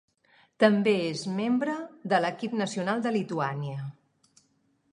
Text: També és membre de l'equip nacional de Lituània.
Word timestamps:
També 0.61 0.93
és 1.09 1.25
membre 1.41 1.75
de 2.13 2.21
l'equip 2.25 2.55
nacional 2.63 3.05
de 3.07 3.15
Lituània. 3.19 3.87